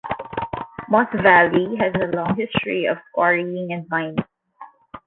Moss 0.89 1.09
Valley 1.13 1.75
has 1.77 1.93
a 1.93 2.07
long 2.15 2.35
history 2.35 2.87
of 2.87 2.97
quarrying 3.13 3.67
and 3.71 3.87
mining. 3.87 4.15